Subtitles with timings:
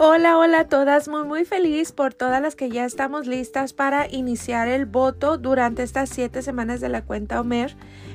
[0.00, 4.06] Hola, hola a todas, muy muy feliz por todas las que ya estamos listas para
[4.08, 7.74] iniciar el voto durante estas siete semanas de la cuenta Omer.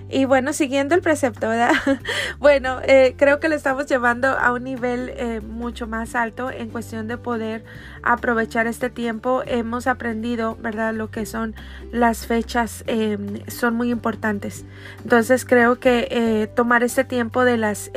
[0.09, 1.73] Y bueno, siguiendo el precepto, ¿verdad?
[2.39, 6.69] bueno, eh, creo que lo estamos llevando a un nivel eh, mucho más alto en
[6.69, 7.65] cuestión de poder
[8.01, 9.43] aprovechar este tiempo.
[9.45, 10.93] Hemos aprendido, ¿verdad?
[10.93, 11.53] Lo que son
[11.91, 14.63] las fechas em, son muy importantes.
[15.03, 17.91] Entonces creo que eh, tomar este tiempo de las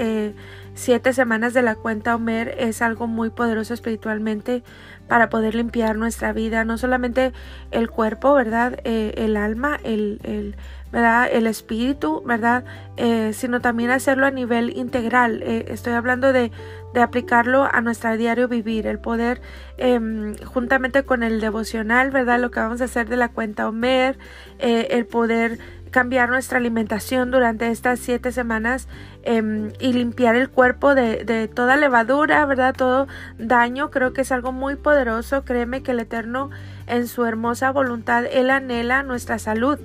[0.77, 4.63] siete semanas de la cuenta Omer es algo muy poderoso espiritualmente
[5.09, 7.33] para poder limpiar nuestra vida, no solamente
[7.71, 8.79] el cuerpo, ¿verdad?
[8.85, 10.57] Eh, el alma, el, el,
[10.93, 11.29] ¿verdad?
[11.33, 12.65] el espíritu, ¿verdad?
[12.97, 15.43] Eh, sino también hacerlo a nivel integral.
[15.43, 16.51] Eh, estoy hablando de,
[16.93, 19.41] de, aplicarlo a nuestro diario vivir, el poder,
[19.79, 22.39] em, juntamente con el devocional, ¿verdad?
[22.39, 24.19] Lo que vamos a hacer de la cuenta Omer,
[24.59, 25.59] el poder
[25.91, 28.89] cambiar nuestra alimentación durante estas siete semanas
[29.23, 32.75] em, y limpiar el cuerpo de, de, toda levadura, ¿verdad?
[32.77, 33.07] Todo
[33.39, 35.45] daño, creo que es algo muy poderoso.
[35.45, 36.51] Créeme que el Eterno
[36.87, 39.79] en su hermosa voluntad, Él anhela nuestra salud.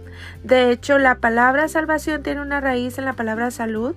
[0.44, 3.96] De hecho, la palabra salvación tiene una raíz en la palabra salud.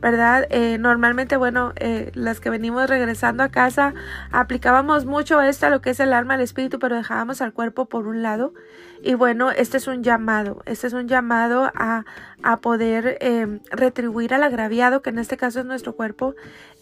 [0.00, 0.46] ¿verdad?
[0.50, 3.94] Eh, normalmente, bueno, eh, las que venimos regresando a casa,
[4.30, 7.86] aplicábamos mucho esto a lo que es el alma, el espíritu, pero dejábamos al cuerpo
[7.86, 8.52] por un lado.
[9.06, 12.04] Y bueno, este es un llamado, este es un llamado a,
[12.42, 16.34] a poder eh, retribuir al agraviado, que en este caso es nuestro cuerpo.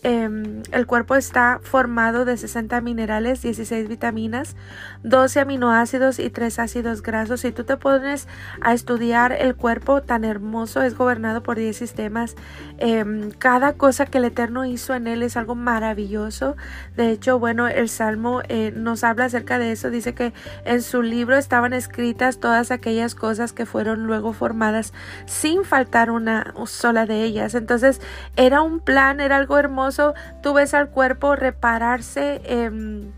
[0.06, 4.55] Em, el cuerpo está formado de 60 minerales, 16 vitaminas,
[5.02, 7.41] 12 aminoácidos y 3 ácidos grasos.
[7.41, 8.28] Si tú te pones
[8.60, 12.36] a estudiar el cuerpo tan hermoso, es gobernado por 10 sistemas.
[12.77, 16.55] Em, cada cosa que el Eterno hizo en él es algo maravilloso.
[16.97, 19.88] De hecho, bueno, el Salmo eh, nos habla acerca de eso.
[19.88, 20.34] Dice que
[20.66, 24.92] en su libro estaban escritas todas aquellas cosas que fueron luego formadas
[25.25, 27.55] sin faltar una sola de ellas.
[27.55, 28.02] Entonces,
[28.36, 29.94] era un plan, era algo hermoso
[30.42, 32.41] tú ves al cuerpo repararse.
[32.45, 33.12] Em,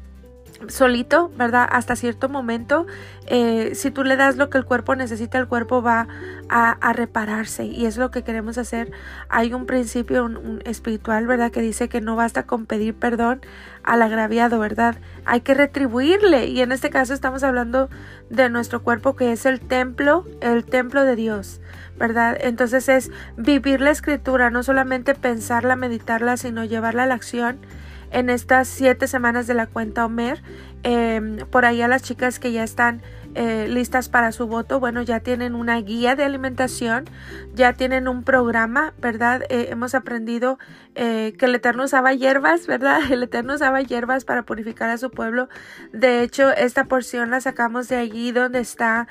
[0.68, 1.68] solito, ¿verdad?
[1.70, 2.86] Hasta cierto momento,
[3.26, 6.08] eh, si tú le das lo que el cuerpo necesita, el cuerpo va
[6.48, 8.92] a, repararse y es lo que queremos hacer.
[9.28, 10.30] Hay un principio
[10.64, 11.50] espiritual, ¿verdad?
[11.50, 13.40] Que dice que no basta con pedir perdón
[13.82, 14.96] al agraviado, ¿verdad?
[15.24, 17.88] Hay que retribuirle y en este caso estamos hablando
[18.30, 21.60] de nuestro cuerpo que es el templo, el templo de Dios.
[21.98, 22.36] ¿verdad?
[22.38, 27.58] Entonces es vivir la escritura, no solamente pensarla, meditarla, sino llevarla a la acción
[28.10, 30.42] en estas siete semanas de la cuenta Omer.
[30.88, 33.02] Em, por ahí a las chicas que ya están
[33.34, 37.06] eh, listas para su voto, bueno, ya tienen una guía de alimentación,
[37.54, 39.42] ya tienen un programa, ¿verdad?
[39.50, 40.60] Eh, hemos aprendido
[40.94, 43.00] eh, que el Eterno usaba hierbas, ¿verdad?
[43.10, 45.48] El Eterno usaba hierbas para purificar a su pueblo.
[45.92, 49.08] De hecho, esta porción la sacamos de allí donde está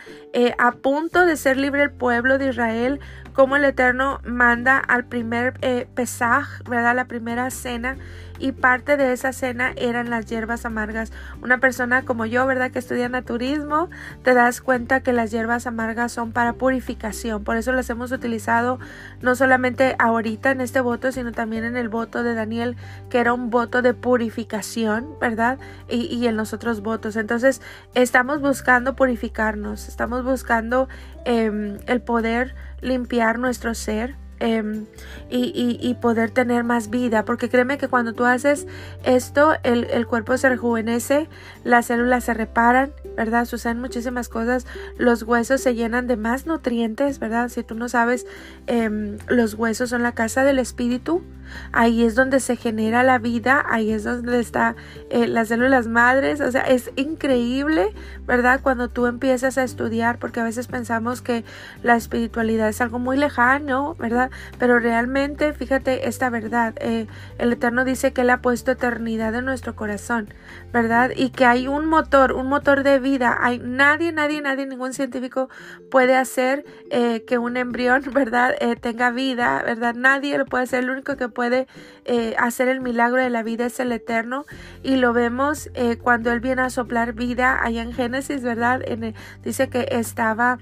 [0.58, 3.02] a punto de ser libre el pueblo de Israel,
[3.34, 5.60] como el Eterno manda al primer
[5.94, 6.96] pesaj, ¿verdad?
[6.96, 7.98] La primera cena
[8.40, 11.12] y parte de esa cena eran las hierbas amargas.
[11.42, 12.70] Una persona como yo, ¿verdad?
[12.70, 13.90] Que estudia naturismo,
[14.22, 17.44] te das cuenta que las hierbas amargas son para purificación.
[17.44, 18.78] Por eso las hemos utilizado
[19.22, 22.76] no solamente ahorita en este voto, sino también en el voto de Daniel,
[23.10, 25.58] que era un voto de purificación, ¿verdad?
[25.90, 27.16] Y, en los otros votos.
[27.16, 27.64] Entonces,
[27.96, 30.88] estamos buscando purificarnos, estamos buscando
[31.26, 34.86] em, el poder limpiar nuestro ser Em,
[35.30, 37.24] y, poder tener más vida.
[37.24, 38.68] Porque créeme que cuando tú haces
[39.04, 41.30] esto, el, el, cuerpo se rejuvenece,
[41.64, 43.46] las células se reparan, ¿verdad?
[43.46, 44.66] Suceden muchísimas cosas,
[44.98, 47.50] los huesos se llenan de más nutrientes, ¿verdad?
[47.50, 48.26] Si tú no sabes,
[48.68, 51.24] em, los huesos son la casa del espíritu,
[51.72, 54.76] ahí es donde se genera la vida, ahí es donde está
[55.10, 57.94] eh, las células madres, o sea, es increíble,
[58.26, 58.60] ¿verdad?
[58.62, 61.44] Cuando tú empiezas a estudiar, porque a veces pensamos que
[61.84, 64.32] la espiritualidad es algo muy lejano, ¿verdad?
[64.60, 69.46] Pero realmente, fíjate esta verdad, eh, el Eterno dice que Él ha puesto eternidad en
[69.46, 70.30] nuestro corazón,
[70.74, 71.12] ¿verdad?
[71.16, 75.48] Y que hay un motor, un motor de vida, hay nadie, nadie, nadie, ningún científico
[75.92, 78.56] puede hacer eh, que un embrión, ¿verdad?
[78.82, 79.94] tenga vida, ¿verdad?
[79.94, 81.68] Nadie lo puede hacer, el único que puede
[82.06, 84.46] eh, hacer el milagro de la vida es el eterno
[84.84, 88.82] y lo vemos eh, cuando él viene a soplar vida allá en Génesis, ¿verdad?
[88.86, 89.14] En
[89.44, 90.58] dice que estaba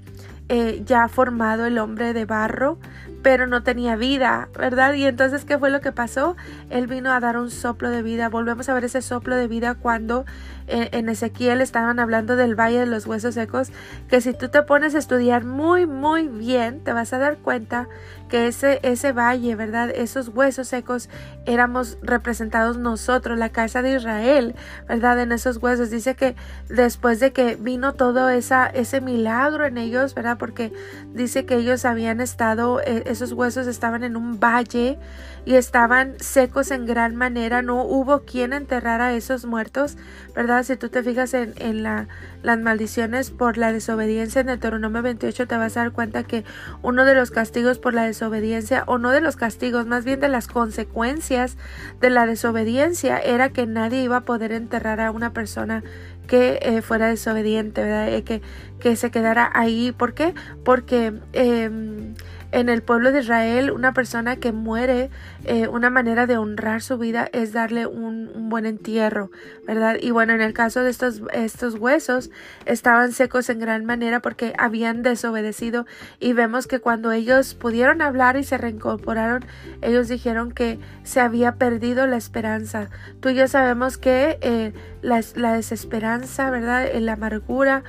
[0.48, 2.78] eh, ya formado el hombre de barro,
[3.24, 4.92] pero no tenía vida, ¿verdad?
[4.92, 6.36] Y entonces, ¿qué fue lo que pasó?
[6.68, 8.28] Él vino a dar un soplo de vida.
[8.28, 10.26] Volvemos a ver ese soplo de vida cuando
[10.66, 13.70] eh, en Ezequiel estaban hablando del valle de los huesos secos,
[14.08, 17.88] que si tú te pones a estudiar muy, muy bien, te vas a dar cuenta
[18.28, 19.90] que ese, ese valle, ¿verdad?
[19.90, 21.10] Esos huesos secos
[21.44, 24.54] éramos representados nosotros, la casa de Israel,
[24.88, 25.20] ¿verdad?
[25.20, 25.90] En esos huesos.
[25.90, 26.34] Dice que
[26.68, 30.38] después de que vino todo esa, ese milagro en ellos, ¿verdad?
[30.38, 30.72] Porque
[31.12, 34.98] dice que ellos habían estado, eh, esos huesos estaban en un valle
[35.46, 39.96] y estaban secos en gran manera, no hubo quien enterrara a esos muertos,
[40.34, 40.62] ¿verdad?
[40.62, 42.08] Si tú te fijas en, en la,
[42.42, 46.44] las maldiciones por la desobediencia en Deuteronomio 28, te vas a dar cuenta que
[46.82, 50.28] uno de los castigos por la desobediencia, o no de los castigos, más bien de
[50.28, 51.56] las consecuencias
[52.00, 55.82] de la desobediencia, era que nadie iba a poder enterrar a una persona
[56.26, 58.12] que eh, fuera desobediente, ¿verdad?
[58.12, 58.42] Eh, que,
[58.80, 59.92] que se quedara ahí.
[59.92, 60.34] ¿Por qué?
[60.64, 62.14] Porque em,
[62.54, 65.10] en el pueblo de Israel una persona que muere,
[65.44, 69.32] eh, una manera de honrar su vida es darle un, buen entierro,
[69.66, 69.96] ¿verdad?
[70.00, 72.30] Y bueno, en el caso de estos, estos huesos
[72.64, 75.86] estaban secos en gran manera porque habían desobedecido
[76.20, 79.44] y vemos que cuando ellos pudieron hablar y se reincorporaron,
[79.82, 82.88] ellos dijeron que se había perdido la esperanza.
[83.18, 84.72] Tú y yo sabemos que eh,
[85.04, 86.86] la, desesperanza, ¿verdad?
[86.86, 87.84] Eh, la amargura,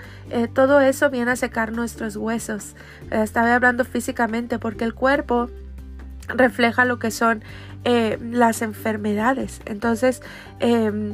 [0.54, 2.76] todo eso viene a secar nuestros huesos.
[3.10, 5.50] estaba hablando físicamente porque el cuerpo
[6.28, 7.44] refleja lo que son
[7.84, 9.62] eh, las enfermedades.
[9.66, 10.22] Entonces,
[10.60, 11.14] em,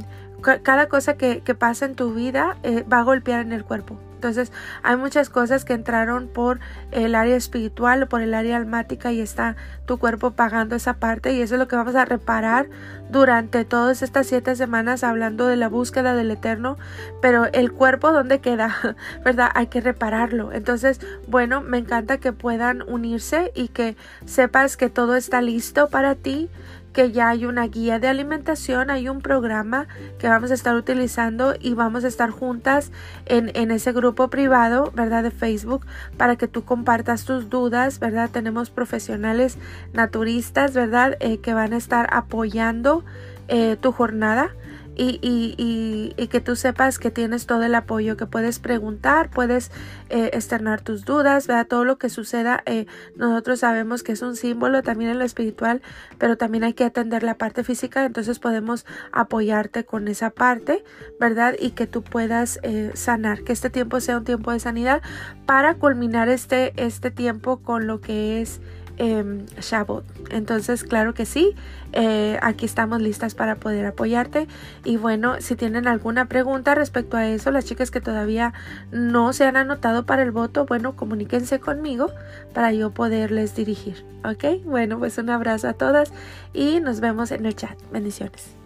[0.63, 3.99] cada cosa que, pasa en tu vida eh, va a golpear en el cuerpo.
[4.21, 4.51] Entonces
[4.83, 6.59] hay muchas cosas que entraron por
[6.91, 11.41] el área espiritual por el área almática y está tu cuerpo pagando esa parte y
[11.41, 12.67] eso es lo que vamos a reparar
[13.09, 16.77] durante todas estas siete semanas hablando de la búsqueda del eterno.
[17.19, 18.95] Pero el cuerpo, ¿dónde queda?
[19.25, 19.49] ¿Verdad?
[19.55, 20.51] Hay que repararlo.
[20.51, 26.15] Entonces, bueno, me encanta que puedan unirse y que sepas que todo está listo para
[26.15, 26.49] ti
[26.93, 29.87] que ya hay una guía de alimentación, hay un programa
[30.19, 32.91] que vamos a estar utilizando y vamos a estar juntas
[33.25, 35.23] en, en, ese grupo privado, ¿verdad?
[35.23, 35.85] De Facebook
[36.17, 38.29] para que tú compartas tus dudas, ¿verdad?
[38.29, 39.57] Tenemos profesionales
[39.93, 41.17] naturistas, ¿verdad?
[41.19, 43.03] Eh, que van a estar apoyando
[43.47, 44.55] eh, tu jornada
[44.95, 49.71] y, y, y, que tú sepas que tienes todo el apoyo, que puedes preguntar, puedes
[50.09, 51.67] eh, externar tus dudas, ¿verdad?
[51.67, 52.61] todo lo que suceda.
[52.65, 52.85] Eh,
[53.15, 55.81] nosotros sabemos que es un símbolo también en lo espiritual,
[56.17, 60.83] pero también hay que atender la parte física, entonces podemos apoyarte con esa parte,
[61.19, 61.55] ¿verdad?
[61.59, 65.01] Y que tú puedas eh, sanar, que este tiempo sea un tiempo de sanidad
[65.45, 68.61] para culminar este, este tiempo con lo que es
[69.01, 70.03] eh, Shabbat.
[70.29, 71.55] Entonces, claro que sí,
[71.91, 74.47] eh, aquí estamos listas para poder apoyarte.
[74.85, 78.53] Y bueno, si tienen alguna pregunta respecto a eso, las chicas que todavía
[78.91, 82.11] no se han anotado para el voto, bueno, comuníquense conmigo
[82.53, 84.05] para yo poderles dirigir.
[84.23, 84.63] ¿Ok?
[84.65, 86.13] Bueno, pues un abrazo a todas
[86.53, 87.77] y nos vemos en el chat.
[87.91, 88.60] Bendiciones.